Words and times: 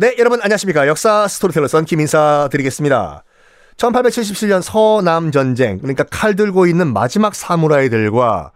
네, 0.00 0.14
여러분 0.16 0.40
안녕하십니까. 0.40 0.88
역사 0.88 1.28
스토리텔러 1.28 1.68
썬킴 1.68 2.00
인사 2.00 2.48
드리겠습니다. 2.50 3.22
1877년 3.76 4.62
서남 4.62 5.30
전쟁, 5.30 5.76
그러니까 5.76 6.04
칼 6.04 6.34
들고 6.34 6.64
있는 6.66 6.90
마지막 6.90 7.34
사무라이들과 7.34 8.52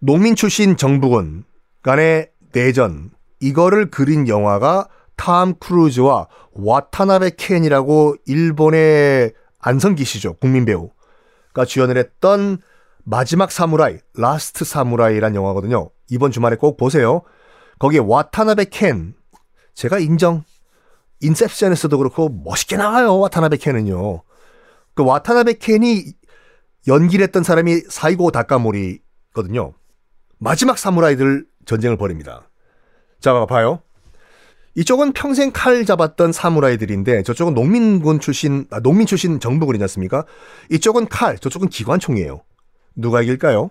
농민 0.00 0.36
출신 0.36 0.76
정부군 0.76 1.44
간의 1.82 2.28
내전, 2.52 3.08
이거를 3.40 3.90
그린 3.90 4.28
영화가 4.28 4.88
탐 5.16 5.54
크루즈와 5.58 6.28
와타나베 6.52 7.36
켄이라고 7.38 8.16
일본의 8.26 9.32
안성기시죠. 9.60 10.34
국민 10.34 10.66
배우가 10.66 11.64
주연을 11.66 11.96
했던 11.96 12.58
마지막 13.02 13.50
사무라이, 13.50 13.96
라스트 14.14 14.66
사무라이란 14.66 15.36
영화거든요. 15.36 15.88
이번 16.10 16.32
주말에 16.32 16.56
꼭 16.56 16.76
보세요. 16.76 17.22
거기에 17.78 18.00
와타나베 18.04 18.66
켄, 18.66 19.14
제가 19.74 19.98
인정. 19.98 20.44
인셉션에서도 21.20 21.96
그렇고 21.98 22.28
멋있게 22.28 22.76
나와요. 22.76 23.18
와타나베 23.18 23.56
켄은요. 23.56 24.22
그 24.94 25.04
와타나베 25.04 25.54
켄이 25.54 26.04
연기를 26.86 27.22
했던 27.22 27.42
사람이 27.42 27.82
사이고 27.88 28.30
다카모리거든요. 28.30 29.72
마지막 30.38 30.78
사무라이들 30.78 31.46
전쟁을 31.64 31.96
벌입니다. 31.96 32.48
자, 33.20 33.46
봐요. 33.46 33.80
이쪽은 34.76 35.12
평생 35.12 35.50
칼 35.52 35.84
잡았던 35.86 36.32
사무라이들인데 36.32 37.22
저쪽은 37.22 37.54
농민군 37.54 38.20
출신, 38.20 38.66
아, 38.70 38.80
농민 38.80 39.06
출신 39.06 39.38
정부군이지 39.38 39.82
않습니까? 39.84 40.26
이쪽은 40.70 41.08
칼, 41.08 41.38
저쪽은 41.38 41.68
기관총이에요. 41.68 42.42
누가 42.96 43.22
이길까요? 43.22 43.70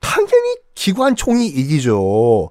당연히 0.00 0.56
기관총이 0.74 1.46
이기죠. 1.46 2.50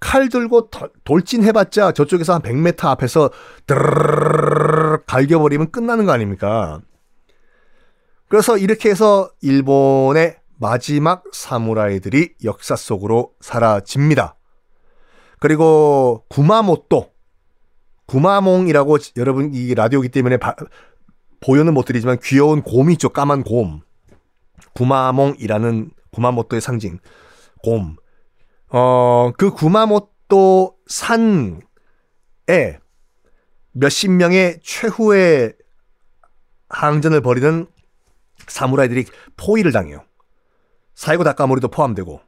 칼 0.00 0.28
들고 0.28 0.70
돌진해봤자 1.04 1.92
저쪽에서 1.92 2.34
한 2.34 2.42
100m 2.42 2.84
앞에서 2.86 3.30
드르르르 3.66 5.04
갈겨버리면 5.06 5.70
끝나는 5.70 6.06
거 6.06 6.12
아닙니까? 6.12 6.80
그래서 8.28 8.56
이렇게 8.58 8.90
해서 8.90 9.30
일본의 9.42 10.36
마지막 10.58 11.24
사무라이들이 11.32 12.34
역사 12.44 12.76
속으로 12.76 13.32
사라집니다. 13.40 14.36
그리고 15.38 16.24
구마모토, 16.28 17.12
구마몽이라고 18.06 18.98
여러분 19.16 19.52
이 19.54 19.74
라디오기 19.74 20.08
때문에 20.08 20.38
바, 20.38 20.54
보여는 21.40 21.74
못 21.74 21.84
드리지만 21.84 22.18
귀여운 22.22 22.62
곰이 22.62 22.94
있죠. 22.94 23.10
까만 23.10 23.42
곰. 23.42 23.82
구마몽이라는 24.74 25.90
구마모토의 26.12 26.60
상징. 26.60 26.98
곰. 27.62 27.96
어, 28.76 29.30
그 29.38 29.52
구마모토 29.52 30.78
산에 30.88 31.60
몇십 33.70 34.10
명의 34.10 34.58
최후의 34.64 35.54
항전을 36.68 37.20
벌이는 37.20 37.68
사무라이들이 38.48 39.04
포위를 39.36 39.70
당해요. 39.70 40.04
사이고 40.96 41.22
다카모리도 41.22 41.68
포함되고. 41.68 42.20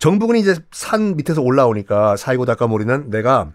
정부군이 0.00 0.40
이제 0.40 0.54
산 0.70 1.16
밑에서 1.16 1.40
올라오니까 1.40 2.16
사이고 2.16 2.44
다카모리는 2.44 3.08
내가 3.08 3.54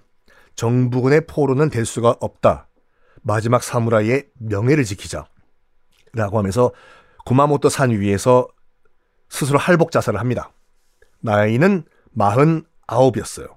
정부군의 0.55 1.27
포로는 1.27 1.69
될 1.69 1.85
수가 1.85 2.15
없다. 2.19 2.67
마지막 3.21 3.61
사무라이의 3.61 4.29
명예를 4.39 4.83
지키자. 4.83 5.27
라고 6.13 6.39
하면서 6.39 6.71
구마모토 7.27 7.69
산 7.69 7.91
위에서 7.91 8.47
스스로 9.29 9.59
할복 9.59 9.91
자살을 9.91 10.19
합니다. 10.19 10.51
나이는 11.21 11.83
49이었어요. 12.17 13.47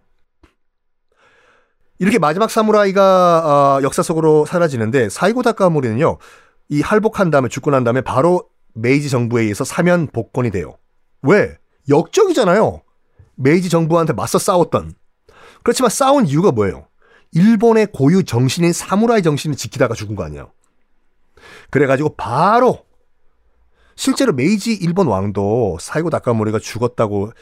이렇게 1.98 2.18
마지막 2.18 2.50
사무라이가 2.50 3.78
어, 3.78 3.82
역사 3.82 4.02
속으로 4.02 4.46
사라지는데 4.46 5.08
사이고 5.08 5.42
다카모리는요. 5.42 6.18
이 6.68 6.80
할복한 6.80 7.30
다음에 7.30 7.48
죽고 7.48 7.70
난 7.70 7.84
다음에 7.84 8.00
바로 8.00 8.48
메이지 8.74 9.08
정부에 9.08 9.42
의해서 9.42 9.64
사면 9.64 10.08
복권이 10.08 10.50
돼요. 10.50 10.76
왜? 11.22 11.56
역적이잖아요. 11.88 12.82
메이지 13.36 13.68
정부한테 13.68 14.12
맞서 14.12 14.38
싸웠던. 14.38 14.94
그렇지만 15.62 15.90
싸운 15.90 16.26
이유가 16.26 16.52
뭐예요? 16.52 16.86
일본의 17.32 17.88
고유 17.92 18.24
정신인 18.24 18.72
사무라이 18.72 19.22
정신을 19.22 19.56
지키다가 19.56 19.94
죽은 19.94 20.14
거 20.14 20.24
아니에요. 20.24 20.52
그래가지고 21.70 22.14
바로 22.16 22.83
실제로 23.96 24.32
메이지 24.32 24.72
일본 24.74 25.06
왕도 25.06 25.78
사이고 25.80 26.10
다카모리가 26.10 26.58
죽었다고 26.58 27.32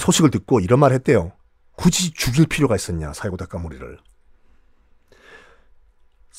소식을 0.00 0.30
듣고 0.30 0.60
이런 0.60 0.80
말 0.80 0.92
했대요. 0.92 1.32
굳이 1.76 2.12
죽일 2.12 2.46
필요가 2.46 2.74
있었냐, 2.74 3.12
사이고 3.12 3.36
다카모리를. 3.36 3.98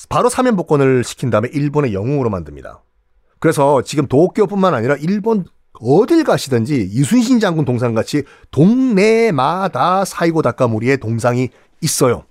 바로 0.10 0.30
사면 0.30 0.56
복권을 0.56 1.04
시킨 1.04 1.30
다음에 1.30 1.50
일본의 1.52 1.94
영웅으로 1.94 2.30
만듭니다. 2.30 2.84
그래서 3.40 3.82
지금 3.82 4.08
도쿄뿐만 4.08 4.74
아니라 4.74 4.96
일본 4.96 5.46
어딜 5.80 6.24
가시든지 6.24 6.90
이순신 6.92 7.40
장군 7.40 7.66
동상같이 7.66 8.24
동네마다 8.52 10.06
사이고 10.06 10.42
다카모리의 10.42 10.98
동상이 10.98 11.50
있어요. 11.82 12.26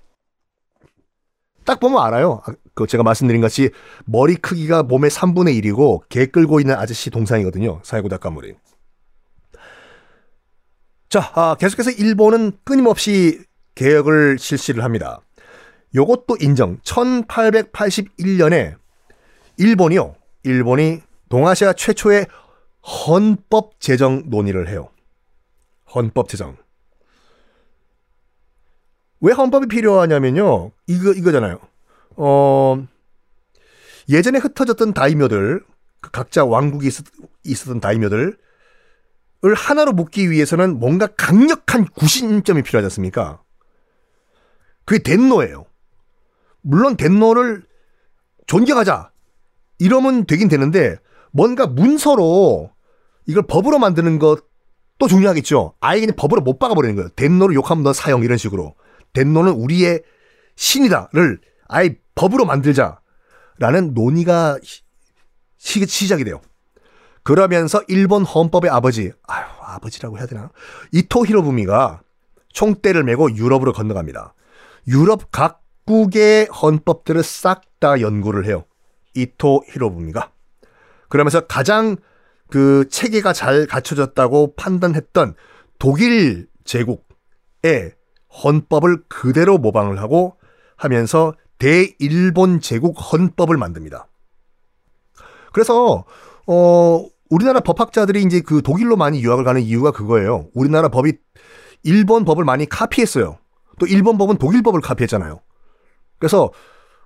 딱 1.65 1.79
보면 1.79 2.01
알아요. 2.01 2.41
아, 2.77 2.83
그 2.83 2.85
제가 2.85 3.01
말씀드린 3.01 3.41
것이 3.41 3.71
머리 4.05 4.35
크기가 4.35 4.83
몸의 4.83 5.09
3분의 5.09 5.59
1이고 5.63 6.07
개 6.09 6.27
끌고 6.27 6.59
있는 6.59 6.75
아저씨 6.75 7.09
동상이거든요. 7.09 7.81
사이고 7.83 8.07
다카모리. 8.07 8.53
자, 11.09 11.31
아, 11.33 11.55
계속해서 11.59 11.89
일본은 11.91 12.51
끊임없이 12.63 13.41
개혁을 13.73 14.37
실시를 14.37 14.83
합니다. 14.83 15.21
요것도 15.95 16.37
인정. 16.41 16.77
1881년에 16.81 18.75
일본이요. 19.57 20.13
일본이 20.43 21.01
동아시아 21.29 21.73
최초의 21.73 22.27
헌법 23.07 23.79
제정 23.79 24.23
논의를 24.27 24.69
해요. 24.69 24.89
헌법 25.93 26.29
제정. 26.29 26.57
왜 29.19 29.33
헌법이 29.33 29.67
필요하냐면요. 29.67 30.71
이거 30.85 31.11
이거잖아요. 31.11 31.59
어 32.17 32.85
예전에 34.09 34.39
흩어졌던 34.39 34.93
다이묘들 34.93 35.63
그 36.01 36.11
각자 36.11 36.45
왕국이 36.45 36.87
있었, 36.87 37.05
있었 37.43 37.65
던 37.67 37.79
다이묘들 37.79 38.37
을 39.45 39.53
하나로 39.53 39.93
묶기 39.93 40.31
위해서는 40.31 40.79
뭔가 40.79 41.05
강력한 41.07 41.85
구심점이 41.85 42.63
필요하지 42.63 42.85
않습니까? 42.85 43.41
그게 44.83 45.03
덴노예요. 45.03 45.65
물론 46.61 46.97
덴노를 46.97 47.63
존경하자. 48.47 49.11
이러면 49.79 50.25
되긴 50.25 50.47
되는데 50.47 50.97
뭔가 51.31 51.67
문서로 51.67 52.71
이걸 53.27 53.43
법으로 53.43 53.77
만드는 53.77 54.17
것도 54.17 55.07
중요하겠죠. 55.07 55.75
아예 55.79 55.99
그냥 55.99 56.15
법으로 56.15 56.41
못 56.41 56.57
박아버리는 56.57 56.95
거예요. 56.95 57.09
덴노를 57.09 57.53
욕하면 57.53 57.83
너 57.83 57.93
사형 57.93 58.23
이런 58.23 58.39
식으로. 58.39 58.75
덴노는 59.13 59.51
우리의 59.51 60.01
신이다를 60.55 61.39
아예 61.67 61.99
법으로 62.17 62.45
만들자라는 62.45 63.93
논의가 63.93 64.59
시, 65.57 65.85
시작이 65.85 66.23
돼요. 66.23 66.41
그러면서 67.23 67.81
일본 67.87 68.23
헌법의 68.23 68.69
아버지, 68.69 69.11
아유, 69.27 69.45
아버지라고 69.61 70.17
해야 70.17 70.25
되나? 70.25 70.49
이토 70.91 71.25
히로부미가 71.25 72.01
총대를 72.49 73.03
메고 73.03 73.33
유럽으로 73.33 73.73
건너갑니다. 73.73 74.33
유럽 74.87 75.31
각 75.31 75.61
각국의 75.87 76.47
헌법들을 76.47 77.23
싹 77.23 77.61
다 77.79 78.01
연구를 78.01 78.47
해요. 78.47 78.65
이토 79.13 79.63
히로부미가. 79.67 80.31
그러면서 81.09 81.41
가장 81.41 81.95
그 82.49 82.87
체계가 82.89 83.33
잘 83.33 83.67
갖춰졌다고 83.67 84.55
판단했던 84.55 85.35
독일 85.77 86.47
제국의 86.65 87.93
헌법을 88.43 89.03
그대로 89.07 89.59
모방을 89.59 89.99
하고 90.01 90.37
하면서 90.75 91.33
대일본 91.59 92.61
제국 92.61 92.93
헌법을 92.93 93.57
만듭니다. 93.57 94.07
그래서 95.51 96.05
어 96.45 97.05
우리나라 97.29 97.59
법학자들이 97.59 98.23
이제 98.23 98.41
그 98.41 98.61
독일로 98.61 98.95
많이 98.95 99.21
유학을 99.21 99.43
가는 99.43 99.61
이유가 99.61 99.91
그거예요. 99.91 100.47
우리나라 100.53 100.89
법이 100.89 101.13
일본 101.83 102.25
법을 102.25 102.43
많이 102.43 102.67
카피했어요. 102.67 103.37
또 103.79 103.85
일본 103.85 104.17
법은 104.17 104.37
독일 104.37 104.61
법을 104.63 104.81
카피했잖아요. 104.81 105.39
그래서 106.19 106.51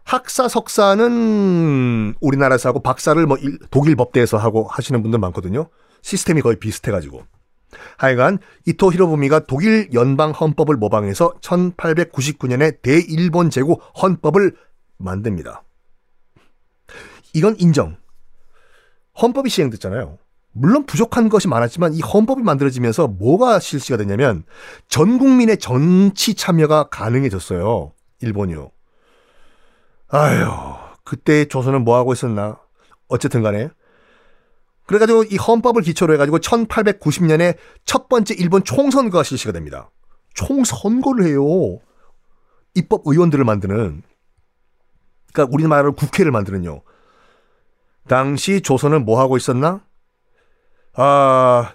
학사 0.03 0.47
석사는 0.47 2.15
우리나라에서 2.19 2.69
하고 2.69 2.81
박사를 2.81 3.23
뭐 3.25 3.37
독일 3.69 3.95
법대에서 3.95 4.37
하고 4.37 4.67
하시는 4.67 5.01
분들 5.01 5.19
많거든요. 5.19 5.69
시스템이 6.01 6.41
거의 6.41 6.57
비슷해가지고. 6.57 7.23
하여간 7.97 8.39
이토 8.65 8.91
히로부미가 8.91 9.41
독일 9.41 9.89
연방 9.93 10.31
헌법을 10.31 10.75
모방해서 10.77 11.33
1899년에 11.41 12.81
대일본 12.81 13.49
제국 13.49 13.81
헌법을 14.01 14.55
만듭니다. 14.97 15.63
이건 17.33 17.55
인정. 17.59 17.97
헌법이 19.21 19.49
시행됐잖아요. 19.49 20.17
물론 20.53 20.85
부족한 20.85 21.29
것이 21.29 21.47
많았지만 21.47 21.93
이 21.93 22.01
헌법이 22.01 22.43
만들어지면서 22.43 23.07
뭐가 23.07 23.59
실시가 23.59 23.97
됐냐면 23.97 24.43
전 24.87 25.17
국민의 25.17 25.57
정치 25.57 26.35
참여가 26.35 26.89
가능해졌어요. 26.89 27.93
일본이요. 28.21 28.71
아휴, 30.09 30.75
그때 31.03 31.45
조선은 31.45 31.83
뭐 31.83 31.97
하고 31.97 32.11
있었나? 32.11 32.59
어쨌든 33.07 33.41
간에. 33.41 33.69
그래가지고 34.85 35.23
이 35.25 35.37
헌법을 35.37 35.83
기초로 35.83 36.13
해가지고 36.13 36.39
1890년에 36.39 37.55
첫 37.85 38.09
번째 38.09 38.35
일본 38.37 38.63
총선거가 38.63 39.23
실시가 39.23 39.51
됩니다. 39.51 39.89
총선거를 40.33 41.25
해요. 41.25 41.79
입법 42.75 43.01
의원들을 43.05 43.43
만드는. 43.43 44.03
그러니까 45.33 45.53
우리나라로 45.53 45.93
국회를 45.93 46.31
만드는요. 46.31 46.81
당시 48.07 48.61
조선은 48.61 49.05
뭐 49.05 49.19
하고 49.19 49.37
있었나? 49.37 49.81
아, 50.93 51.73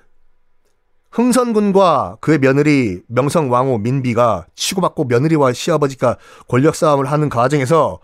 흥선군과 1.11 2.19
그의 2.21 2.39
며느리 2.39 3.01
명성왕후 3.07 3.79
민비가 3.79 4.47
치고받고 4.55 5.05
며느리와 5.05 5.55
시아버지가 5.55 6.19
권력 6.49 6.75
싸움을 6.75 7.11
하는 7.11 7.31
과정에서 7.31 8.01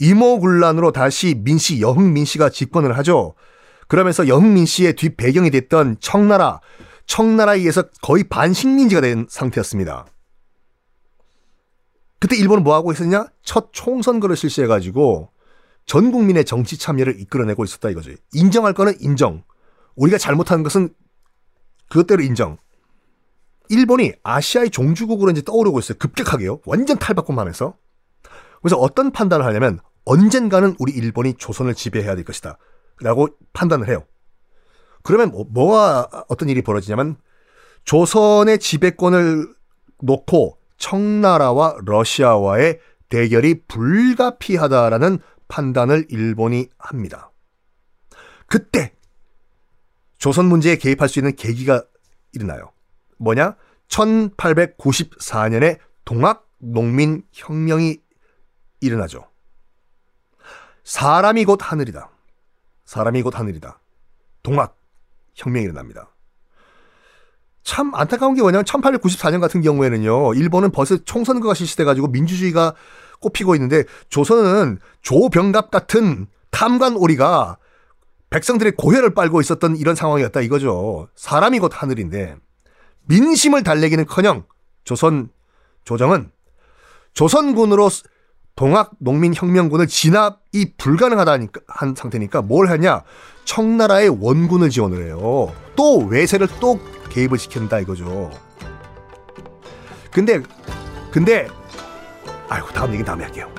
이모군란으로 0.00 0.92
다시 0.92 1.34
민씨 1.36 1.82
여흥민 1.82 2.24
씨가 2.24 2.48
집권을 2.48 2.96
하죠. 2.98 3.34
그러면서 3.88 4.28
여흥민 4.28 4.66
씨의 4.66 4.94
뒷 4.94 5.16
배경이 5.16 5.50
됐던 5.50 5.98
청나라, 6.00 6.60
청나라에 7.06 7.58
의해서 7.58 7.82
거의 8.02 8.24
반식민지가 8.24 9.00
된 9.00 9.26
상태였습니다. 9.28 10.06
그때 12.18 12.36
일본은 12.36 12.64
뭐 12.64 12.74
하고 12.74 12.92
있었냐? 12.92 13.26
첫 13.42 13.68
총선거를 13.72 14.36
실시해가지고 14.36 15.30
전 15.86 16.12
국민의 16.12 16.44
정치 16.46 16.78
참여를 16.78 17.20
이끌어내고 17.20 17.64
있었다 17.64 17.90
이거지. 17.90 18.16
인정할 18.32 18.72
거는 18.72 18.94
인정. 19.00 19.44
우리가 19.96 20.16
잘못한 20.18 20.62
것은 20.62 20.88
그것대로 21.90 22.22
인정. 22.22 22.56
일본이 23.68 24.12
아시아의 24.22 24.70
종주국으로 24.70 25.30
이제 25.30 25.42
떠오르고 25.42 25.78
있어요. 25.78 25.98
급격하게요. 25.98 26.60
완전 26.66 26.98
탈바꿈하면서. 26.98 27.74
그래서 28.62 28.76
어떤 28.76 29.10
판단을 29.10 29.44
하냐면 29.44 29.78
언젠가는 30.06 30.76
우리 30.78 30.92
일본이 30.92 31.34
조선을 31.34 31.74
지배해야 31.74 32.14
될 32.14 32.24
것이다. 32.24 32.58
라고 33.04 33.28
판단을 33.52 33.88
해요. 33.88 34.06
그러면 35.02 35.30
뭐, 35.30 35.44
뭐가 35.48 36.24
어떤 36.28 36.48
일이 36.48 36.62
벌어지냐면 36.62 37.16
조선의 37.84 38.58
지배권을 38.58 39.54
놓고 40.00 40.58
청나라와 40.78 41.76
러시아와의 41.84 42.80
대결이 43.10 43.66
불가피하다라는 43.68 45.18
판단을 45.48 46.06
일본이 46.08 46.68
합니다. 46.78 47.30
그때 48.46 48.94
조선 50.16 50.46
문제에 50.46 50.76
개입할 50.76 51.08
수 51.10 51.18
있는 51.18 51.36
계기가 51.36 51.84
일어나요. 52.32 52.72
뭐냐? 53.18 53.56
1894년에 53.88 55.78
동학 56.06 56.48
농민 56.58 57.22
혁명이 57.32 57.98
일어나죠. 58.80 59.28
사람이 60.84 61.44
곧 61.44 61.58
하늘이다. 61.60 62.13
사람이 62.84 63.22
곧 63.22 63.38
하늘이다. 63.38 63.80
동학 64.42 64.76
혁명이 65.34 65.64
일어납니다. 65.64 66.10
참 67.62 67.94
안타까운 67.94 68.34
게 68.34 68.42
뭐냐면 68.42 68.64
1894년 68.64 69.40
같은 69.40 69.62
경우에는요. 69.62 70.34
일본은 70.34 70.70
벌써 70.70 70.98
총선거가 70.98 71.54
실시돼 71.54 71.84
가지고 71.84 72.08
민주주의가 72.08 72.74
꼽히고 73.20 73.54
있는데 73.54 73.84
조선은 74.10 74.78
조병갑 75.00 75.70
같은 75.70 76.26
탐관 76.50 76.96
오리가 76.96 77.56
백성들의 78.30 78.72
고혈을 78.76 79.14
빨고 79.14 79.40
있었던 79.40 79.76
이런 79.76 79.94
상황이었다 79.94 80.40
이거죠. 80.42 81.08
사람이 81.16 81.58
곧 81.58 81.72
하늘인데 81.74 82.36
민심을 83.06 83.62
달래기는커녕 83.62 84.44
조선 84.84 85.30
조정은 85.84 86.30
조선군으로 87.14 87.88
동학 88.56 88.92
농민혁명군을 88.98 89.86
진압 89.86 90.43
이 90.54 90.72
불가능하다는 90.78 91.48
한 91.66 91.94
상태니까 91.96 92.40
뭘 92.40 92.70
하냐? 92.70 93.02
청나라의 93.44 94.08
원군을 94.20 94.70
지원을 94.70 95.04
해요. 95.04 95.52
또 95.74 95.98
외세를 95.98 96.46
또 96.60 96.78
개입을 97.10 97.38
시킨다 97.38 97.80
이거죠. 97.80 98.30
근데 100.12 100.40
근데 101.10 101.48
아이고 102.48 102.68
다음 102.68 102.94
얘기 102.94 103.04
다음에 103.04 103.24
할게요. 103.24 103.52